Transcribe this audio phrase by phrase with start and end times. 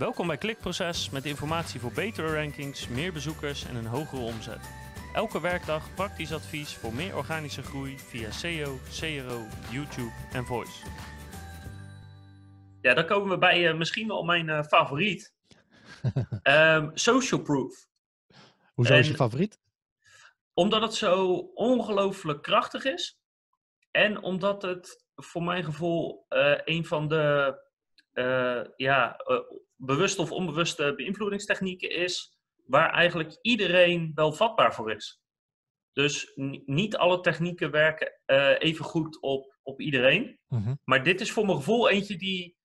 [0.00, 4.60] Welkom bij Klikproces met informatie voor betere rankings, meer bezoekers en een hogere omzet.
[5.14, 10.86] Elke werkdag praktisch advies voor meer organische groei via SEO, CRO, YouTube en Voice.
[12.80, 15.34] Ja, dan komen we bij uh, misschien wel mijn uh, favoriet.
[16.42, 17.86] um, social proof.
[18.74, 19.58] Hoezo is je favoriet?
[20.54, 23.20] Omdat het zo ongelooflijk krachtig is.
[23.90, 27.54] En omdat het voor mijn gevoel uh, een van de
[28.76, 29.16] ja,
[29.80, 35.20] bewuste of onbewuste beïnvloedingstechnieken is waar eigenlijk iedereen wel vatbaar voor is.
[35.92, 36.32] Dus
[36.64, 40.38] niet alle technieken werken uh, even goed op, op iedereen.
[40.48, 40.74] Mhm.
[40.84, 42.56] Maar dit is voor mijn gevoel eentje die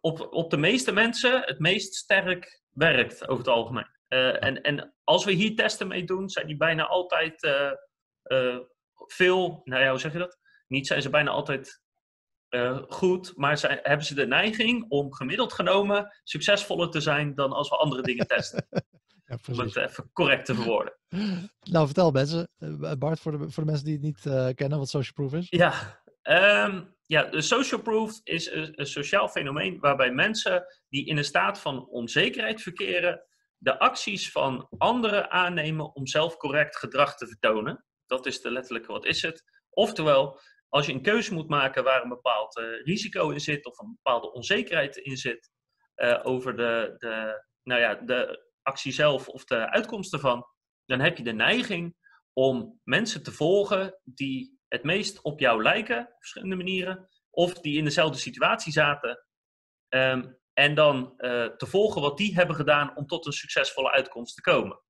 [0.00, 3.94] op, op de meeste mensen het meest sterk werkt over het algemeen.
[4.08, 8.58] Uh, en, en als we hier testen mee doen, zijn die bijna altijd uh,
[9.06, 10.38] veel, nou ja, hoe zeg je dat?
[10.66, 11.82] Niet zijn ze bijna altijd
[12.56, 17.52] uh, goed, maar zij, hebben ze de neiging om gemiddeld genomen succesvoller te zijn dan
[17.52, 18.66] als we andere dingen testen.
[19.26, 20.98] ja, om het even correct te verwoorden.
[21.70, 24.78] Nou, vertel mensen, eh, Bart, voor de, voor de mensen die het niet uh, kennen,
[24.78, 25.46] wat social proof is.
[25.48, 26.02] Ja,
[26.66, 31.24] um, ja de social proof is een, een sociaal fenomeen waarbij mensen die in een
[31.24, 33.24] staat van onzekerheid verkeren,
[33.58, 37.84] de acties van anderen aannemen om zelf correct gedrag te vertonen.
[38.06, 39.44] Dat is de letterlijke wat is het.
[39.70, 40.40] Oftewel,
[40.76, 43.98] als je een keuze moet maken waar een bepaald uh, risico in zit of een
[44.02, 45.50] bepaalde onzekerheid in zit
[45.96, 50.46] uh, over de, de, nou ja, de actie zelf of de uitkomst ervan,
[50.84, 51.96] dan heb je de neiging
[52.32, 57.78] om mensen te volgen die het meest op jou lijken, op verschillende manieren, of die
[57.78, 59.26] in dezelfde situatie zaten,
[59.88, 64.34] um, en dan uh, te volgen wat die hebben gedaan om tot een succesvolle uitkomst
[64.34, 64.80] te komen.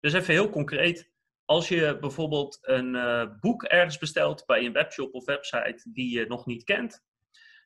[0.00, 1.10] dus even heel concreet,
[1.48, 6.26] als je bijvoorbeeld een uh, boek ergens bestelt bij een webshop of website die je
[6.26, 7.04] nog niet kent,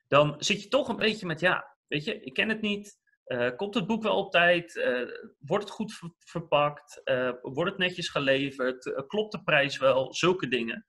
[0.07, 3.01] dan zit je toch een beetje met, ja, weet je, ik ken het niet.
[3.27, 4.75] Uh, komt het boek wel op tijd?
[4.75, 7.01] Uh, wordt het goed ver verpakt?
[7.41, 9.05] wordt het netjes geleverd?
[9.07, 10.13] klopt de prijs wel?
[10.13, 10.87] Zulke dingen.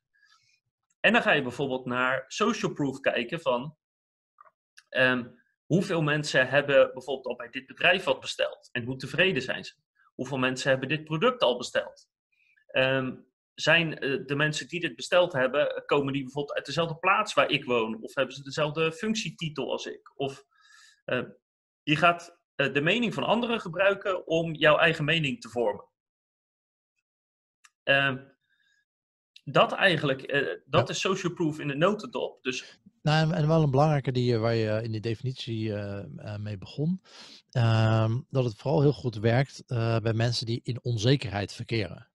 [1.01, 3.77] En dan ga je bijvoorbeeld naar social proof kijken van
[4.91, 9.65] um, hoeveel mensen hebben bijvoorbeeld al bij dit bedrijf wat besteld en hoe tevreden zijn
[9.65, 9.75] ze?
[10.15, 12.13] Hoeveel mensen hebben dit product al besteld?
[12.77, 17.35] Um, zijn uh, de mensen die dit besteld hebben, komen die bijvoorbeeld uit dezelfde plaats
[17.35, 18.03] waar ik woon?
[18.03, 20.13] Of hebben ze dezelfde functietitel als ik?
[20.15, 20.45] Of
[21.07, 21.23] uh,
[21.83, 25.85] je gaat uh, de mening van anderen gebruiken om jouw eigen mening te vormen.
[27.83, 28.19] Ehm,
[29.45, 30.29] dat eigenlijk,
[30.67, 30.95] dat ja.
[30.95, 32.43] is social proof in de notendop.
[32.43, 32.81] Dus...
[33.03, 35.73] Nou, en wel een belangrijke die, waar je in de definitie
[36.39, 37.03] mee begon.
[37.51, 39.63] Ehm, dat het vooral heel goed werkt
[40.03, 42.09] bij mensen die in onzekerheid verkeren.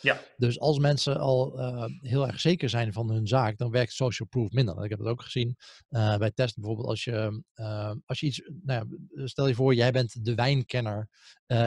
[0.00, 0.20] Ja.
[0.36, 4.28] Dus als mensen al uh, heel erg zeker zijn van hun zaak, dan werkt social
[4.28, 4.84] proof minder.
[4.84, 5.56] Ik heb het ook gezien
[5.90, 6.88] uh, bij testen bijvoorbeeld.
[6.90, 11.08] Als je, uh, als je iets, nou ja, stel je voor, jij bent de wijnkenner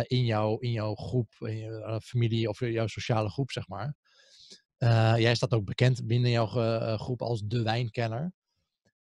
[0.03, 3.95] in, jouw, in jouw groep, in je familie of jouw sociale groep, zeg maar.
[5.19, 6.47] jij staat ook bekend binnen jouw
[6.97, 8.33] groep als de wijnkenner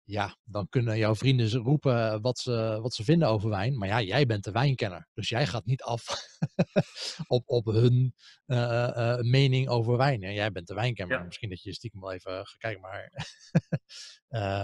[0.08, 3.78] ja, dan kunnen jouw vrienden roepen wat ze, wat ze vinden over wijn.
[3.78, 5.08] Maar ja, jij bent de wijnkenner.
[5.14, 6.06] Dus jij gaat niet af
[7.26, 8.14] op, op hun
[8.46, 10.22] uh, uh, mening over wijn.
[10.22, 11.19] En jij bent de wijnkenner.
[11.19, 11.24] Ja.
[11.24, 13.12] Misschien dat je stiekem wel even gaat kijken, maar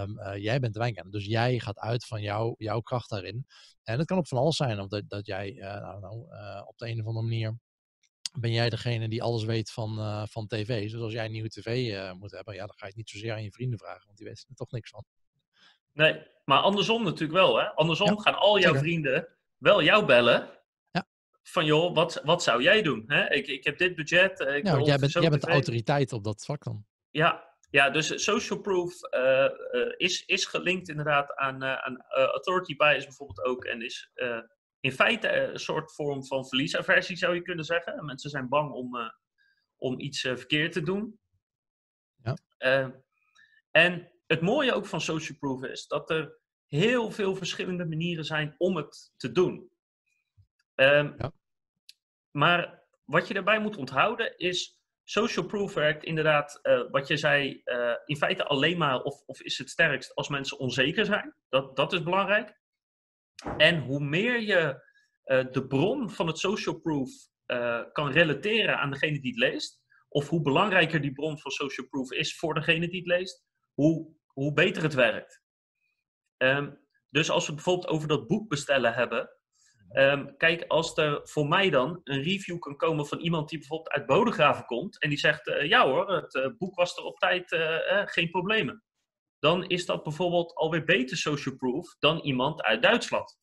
[0.01, 1.11] um, uh, jij bent de wijnkenner.
[1.11, 3.45] Dus jij gaat uit van jou, jouw kracht daarin.
[3.83, 4.79] En het kan op van alles zijn.
[4.79, 6.19] Of dat, dat jij nou, nou,
[6.67, 7.57] op de een of andere manier
[8.39, 10.91] ben jij degene die alles weet van, uh, van tv.
[10.91, 13.09] Dus als jij een nieuwe tv uh, moet hebben, ja, dan ga je het niet
[13.09, 15.05] zozeer aan je vrienden vragen, want die weten er toch niks van.
[15.95, 17.57] Nee, maar andersom natuurlijk wel.
[17.57, 17.73] Hè?
[17.73, 20.49] Andersom gaan al jouw vrienden wel jou bellen.
[20.91, 21.07] Ja.
[21.43, 23.03] Van joh, wat, wat zou jij doen?
[23.07, 23.33] Hè?
[23.33, 24.39] Ik, ik heb dit budget.
[24.39, 26.85] Ik nou, jij bent, jij bent de autoriteit op dat vak dan.
[27.09, 32.75] Ja, ja dus social proof uh, uh, is, is gelinkt inderdaad aan, uh, aan authority
[32.75, 33.65] bias bijvoorbeeld ook.
[33.65, 34.11] En is
[34.79, 38.05] in feite een soort vorm van verliesaversie zou je kunnen zeggen.
[38.05, 39.13] Mensen zijn bang om,
[39.75, 41.19] om iets verkeerd te doen.
[42.23, 42.37] Ja.
[43.71, 46.37] en het mooie ook van social proof is dat er
[46.67, 49.69] heel veel verschillende manieren zijn om het te doen.
[50.75, 51.31] Um, ja.
[52.31, 57.61] Maar wat je daarbij moet onthouden is, social proof werkt inderdaad, uh, wat je zei,
[57.65, 61.35] uh, in feite alleen maar, of, of is het sterkst als mensen onzeker zijn.
[61.49, 62.59] Dat, dat is belangrijk.
[63.57, 64.83] En hoe meer je
[65.25, 67.09] uh, de bron van het social proof
[67.91, 72.11] kan relateren aan degene die het leest, of hoe belangrijker die bron van social proof
[72.11, 75.41] is voor degene die het leest, hoe, hoe beter het werkt.
[76.37, 79.29] Um, dus als we het bijvoorbeeld over dat boek bestellen hebben.
[79.91, 83.89] Um, kijk, als er voor mij dan een review kan komen van iemand die bijvoorbeeld
[83.89, 85.01] uit Bodegraven komt.
[85.01, 88.29] En die zegt, uh, ja hoor, het uh, boek was er op tijd, uh, geen
[88.29, 88.83] problemen.
[89.39, 93.37] dan is dat bijvoorbeeld alweer beter social proof dan iemand uit Duitsland.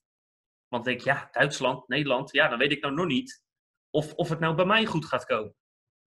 [0.68, 3.42] Want denk ja, Duitsland, Nederland, ja, dan weet ik nou nog niet
[3.90, 5.54] of, of het nou bij mij goed gaat komen.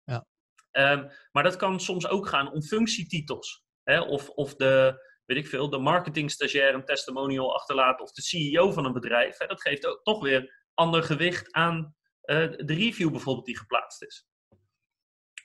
[0.04, 0.26] Ja.
[0.70, 3.63] Ehm, maar dat kan soms ook gaan om functietitels.
[3.84, 8.84] Of, of de, weet ik veel, de marketingstagiair een testimonial achterlaat of de CEO van
[8.84, 9.38] een bedrijf.
[9.38, 9.46] Hè?
[9.46, 11.94] Dat geeft ook toch weer ander gewicht aan
[12.25, 14.26] uh, de review bijvoorbeeld die geplaatst is.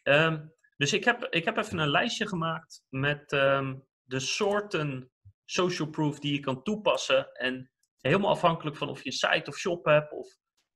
[0.03, 5.11] Um, dus ik heb, ik heb even een lijstje gemaakt met um, de soorten
[5.45, 7.31] social proof die je kan toepassen.
[7.31, 10.27] En helemaal afhankelijk van of je een site of shop hebt of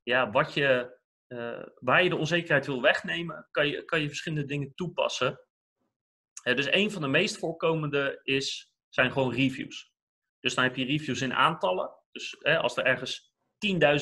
[0.02, 4.46] ja, wat je, uh, waar je de onzekerheid wil wegnemen, kan je, kan je verschillende
[4.46, 5.40] dingen toepassen.
[6.44, 9.92] Uh, dus een van de meest voorkomende is, zijn gewoon reviews.
[10.40, 11.92] Dus dan heb je reviews in aantallen.
[12.12, 13.34] Dus als er ergens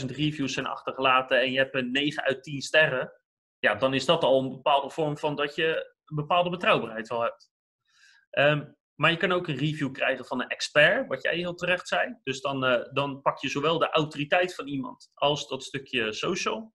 [0.01, 3.11] 10.000 reviews zijn achtergelaten en je hebt een 9 uit 10 sterren,
[3.59, 7.21] ja, dan is dat al een bepaalde vorm van dat je een bepaalde betrouwbaarheid wel
[7.21, 7.51] hebt.
[8.31, 11.87] Um, maar je kan ook een review krijgen van een expert, wat jij heel terecht
[11.87, 12.19] zei.
[12.23, 16.73] Dus dan, uh, dan pak je zowel de autoriteit van iemand als dat stukje social.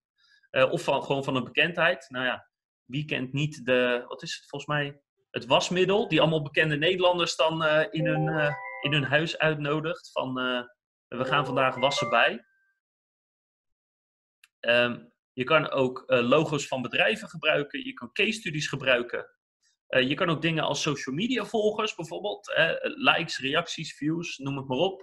[0.51, 2.07] Of van, gewoon van een bekendheid.
[2.09, 2.51] Nou ja,
[2.85, 5.01] wie kent niet de, wat is het volgens mij,
[5.37, 10.11] het wasmiddel, die allemaal bekende Nederlanders dan uh, in, hun, in hun huis uitnodigt.
[10.13, 10.35] Van
[11.09, 12.45] we gaan vandaag wassen bij.
[14.61, 17.85] Um, je kan ook logo's van bedrijven gebruiken.
[17.85, 19.27] Je kan case studies gebruiken.
[19.87, 22.53] Je kan ook dingen als social media volgers bijvoorbeeld,
[22.83, 25.01] likes, reacties, views, noem het maar op.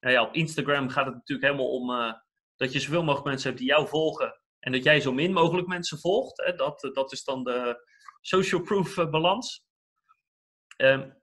[0.00, 2.16] Nou ja, op Instagram gaat het natuurlijk helemaal om
[2.56, 5.66] dat je zoveel mogelijk mensen hebt die jou volgen en dat jij zo min mogelijk
[5.66, 6.52] mensen volgt.
[6.56, 7.86] Dat, dat is dan de
[8.20, 9.65] social proof balans.
[10.76, 11.14] Um,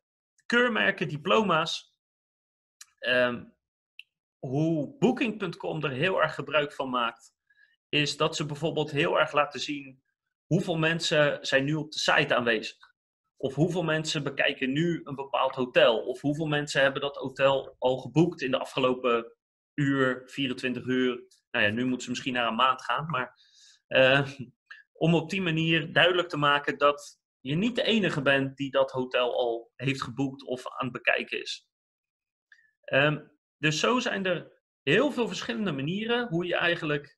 [0.46, 1.98] keurmerken, diploma's.
[3.00, 3.54] Um,
[4.40, 7.34] hoe Booking.com er heel erg gebruik van maakt,
[7.90, 10.04] is dat ze bijvoorbeeld heel erg laten zien
[10.46, 12.78] hoeveel mensen zijn nu op de site aanwezig.
[13.38, 16.00] Of hoeveel mensen bekijken nu een bepaald hotel?
[16.00, 19.34] Of hoeveel mensen hebben dat hotel al geboekt in de afgelopen
[19.74, 21.24] uur, 24 uur?
[21.52, 23.10] Nou ja, nu moeten ze misschien naar een maand gaan.
[23.10, 23.40] Maar
[23.88, 24.28] uh,
[24.94, 28.92] om op die manier duidelijk te maken dat je niet de enige bent die dat
[28.92, 31.68] hotel al heeft geboekt of aan het bekijken is.
[32.94, 37.18] Um, dus zo zijn er heel veel verschillende manieren hoe je eigenlijk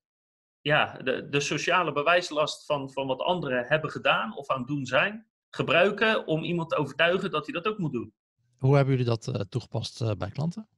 [0.61, 4.85] ja, de, de sociale bewijslast van, van wat anderen hebben gedaan of aan het doen
[4.85, 8.13] zijn, gebruiken om iemand te overtuigen dat hij dat ook moet doen.
[8.57, 10.69] Hoe hebben jullie dat uh, toegepast uh, bij klanten?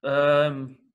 [0.00, 0.92] Um,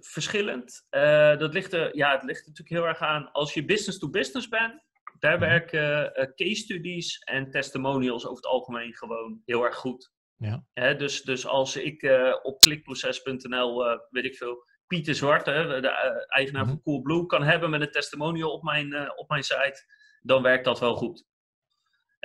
[0.00, 0.86] verschillend.
[0.90, 3.32] Uh, dat ligt er, ja, het ligt natuurlijk heel erg aan.
[3.32, 4.85] Als je business to business bent,
[5.18, 5.48] daar mhm.
[5.48, 10.14] werken case studies en testimonials over het algemeen gewoon heel erg goed.
[10.38, 10.64] Ja.
[10.94, 12.02] dus, dus als ik
[12.42, 16.80] op klikproces.nl, weet ik veel, Pieter Zwart, de eigenaar mm -hmm.
[16.82, 19.84] van Coolblue, kan hebben met een testimonial op mijn, op mijn site
[20.26, 21.24] dan werkt dat wel goed.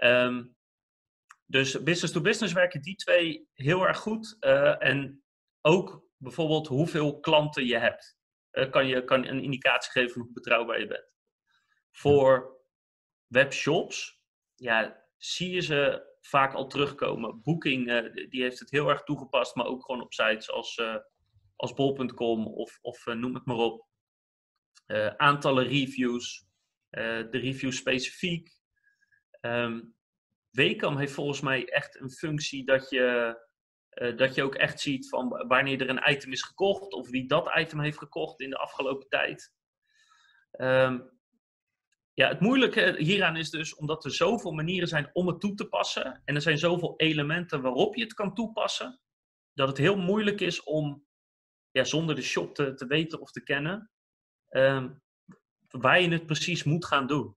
[0.03, 0.55] Um,
[1.45, 4.37] dus business to business werken die twee heel erg goed.
[4.79, 5.23] En
[5.61, 8.17] ook bijvoorbeeld hoeveel klanten je hebt.
[8.69, 11.11] Kan je kan een indicatie geven hoe betrouwbaar je bent.
[11.91, 12.60] Voor
[13.31, 14.21] webshops,
[14.55, 17.41] ja, zie je ze vaak al terugkomen.
[17.41, 20.81] Booking, uh, die heeft het heel erg toegepast, maar ook gewoon op sites als,
[21.55, 23.87] als bol.com of, of noem het maar op.
[25.17, 26.45] aantallen reviews,
[26.89, 28.49] eh, de review specifiek.
[29.41, 29.95] Um,
[30.51, 33.35] heeft volgens mij echt een functie dat je,
[34.15, 37.57] dat je ook echt ziet van wanneer er een item is gekocht of wie dat
[37.57, 39.53] item heeft gekocht in de afgelopen tijd.
[40.51, 41.20] Um,
[42.13, 45.67] ja, het moeilijke hieraan is dus omdat er zoveel manieren zijn om het toe te
[45.67, 48.99] passen en er zijn zoveel elementen waarop je het kan toepassen,
[49.53, 51.05] dat het heel moeilijk is om
[51.71, 53.91] ja, zonder de shop te, te weten of te kennen,
[54.49, 55.01] um,
[55.67, 57.35] waar je het precies moet gaan doen.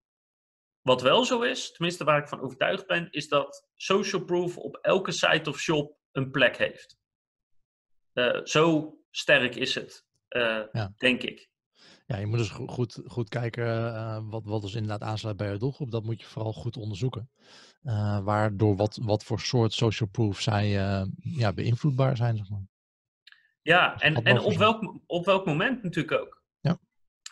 [0.81, 4.75] Wat wel zo is, tenminste waar ik van overtuigd ben, is dat social proof op
[4.75, 6.97] elke site of shop een plek heeft.
[8.13, 10.93] Uh, zo sterk is het, uh, ja.
[10.97, 11.49] denk ik.
[12.05, 15.57] Ja, je moet dus goed, goed kijken uh, wat, wat dus inderdaad aansluit bij je
[15.57, 15.91] doelgroep.
[15.91, 17.29] Dat moet je vooral goed onderzoeken.
[18.23, 20.69] waardoor wat, wat voor soort social proof zij
[21.19, 22.37] ja, beïnvloedbaar zijn.
[22.37, 22.67] Zeg maar.
[23.61, 26.43] Ja, en, en op, welk, op welk moment natuurlijk ook.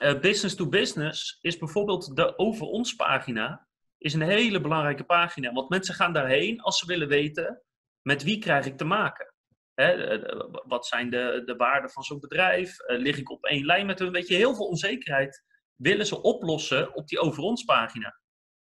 [0.02, 3.68] Uh, business to business is bijvoorbeeld de over ons pagina.
[3.98, 5.52] Is een hele belangrijke pagina.
[5.52, 7.62] Want mensen gaan daarheen als ze willen weten
[8.02, 9.33] met wie krijg ik te maken.
[9.76, 12.80] Hè, eh, wat zijn de, de waarden van zo'n bedrijf?
[12.80, 14.12] Uh, lig ik op één lijn met hun?
[14.12, 15.44] Weet je, heel veel onzekerheid
[15.76, 18.20] willen ze oplossen op die over ons pagina.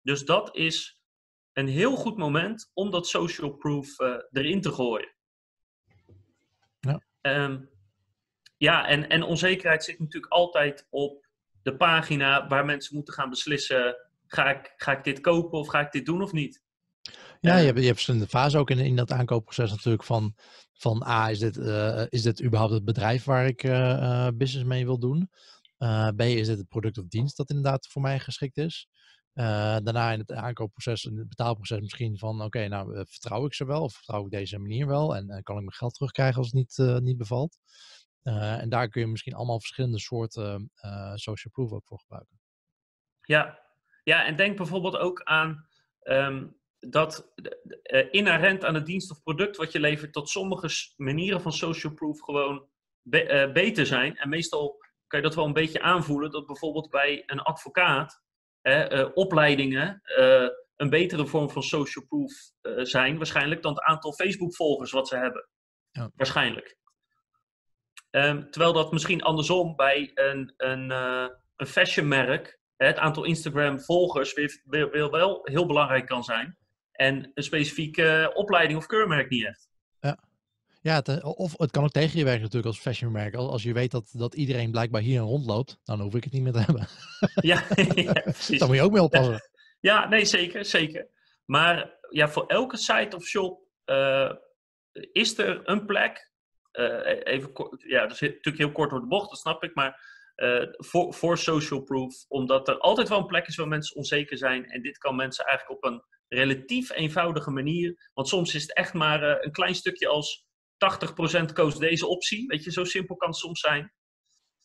[0.02, 1.02] Dus dat is
[1.54, 5.16] een heel goed moment om dat social proof uh, erin te gooien.
[6.80, 7.02] Ja.
[7.22, 7.70] Um,
[8.58, 11.28] ja, en, en onzekerheid zit natuurlijk altijd op
[11.64, 13.96] de pagina waar mensen moeten gaan beslissen:
[14.28, 16.64] ga ik, ga ik dit kopen of ga ik dit doen of niet?
[17.42, 20.36] Ja, je hebt, je hebt verschillende fasen ook in, in dat aankoopproces natuurlijk van,
[20.74, 21.58] van A, is dit,
[22.10, 23.62] is dit überhaupt het bedrijf waar ik
[24.38, 25.30] business mee wil doen?
[26.16, 28.88] B, is dit het product of dienst dat inderdaad voor mij geschikt is?
[29.34, 33.84] Daarna in het aankoopproces, in het betaalproces misschien van oké, nou vertrouw ik ze wel
[33.84, 37.02] of vertrouw ik deze manier wel en kan ik mijn geld terugkrijgen als het niet,
[37.04, 37.58] niet bevalt.
[38.24, 40.72] en daar kun je misschien allemaal verschillende soorten
[41.16, 42.40] social proof ook voor gebruiken.
[43.22, 43.60] Ja,
[44.04, 45.68] ja en denk bijvoorbeeld ook aan
[46.04, 47.34] um, dat
[48.12, 52.22] inherent aan het dienst of product wat je levert, dat sommige manieren van social proof
[52.22, 52.70] gewoon
[53.02, 54.18] be beter zijn.
[54.18, 58.22] En meestal kan je dat wel een beetje aanvoelen, dat bijvoorbeeld bij een advocaat
[58.62, 60.02] uh, opleidingen
[60.76, 62.32] een betere vorm van social proof
[62.88, 65.50] zijn, waarschijnlijk, dan het aantal Facebook-volgers wat ze hebben.
[65.92, 66.12] Ja.
[66.16, 66.78] Waarschijnlijk.
[68.10, 70.90] Um, terwijl dat misschien andersom bij een, een,
[71.56, 76.58] een fashionmerk, het aantal Instagram-volgers weer, weer, weer, wel heel belangrijk kan zijn.
[77.02, 79.70] En een specifieke opleiding of keurmerk niet echt.
[80.00, 80.20] Ja.
[80.82, 83.36] Ja, het, eh, of het kan ook tegen je werken natuurlijk als fashionmerk.
[83.36, 86.52] Als je weet dat, dat iedereen blijkbaar hier rondloopt, dan hoef ik het niet meer
[86.52, 86.88] te hebben.
[87.52, 87.64] Ja,
[88.06, 88.60] ja precies.
[88.60, 89.50] Dan moet je ook mee oppassen.
[89.80, 91.08] Ja, nee, zeker, zeker.
[91.46, 94.32] Maar ja, voor elke site of shop uh,
[95.12, 96.32] is er een plek.
[96.72, 99.76] Uh, even ja, dat is natuurlijk heel kort door de bocht, dat snap ik.
[99.76, 100.00] Maar
[100.36, 104.38] uh, voor, voor social proof, omdat er altijd wel een plek is waar mensen onzeker
[104.38, 104.66] zijn.
[104.66, 108.10] En dit kan mensen eigenlijk op een relatief eenvoudige manier.
[108.14, 110.46] Want soms is het echt maar een klein stukje als
[111.50, 112.48] 80% koos deze optie.
[112.48, 113.94] Weet je, zo simpel kan het soms zijn.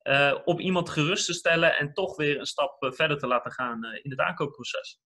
[0.02, 3.52] Uh, om iemand gerust te stellen en toch weer een stap uh, verder te laten
[3.52, 5.00] gaan in het aankoopproces.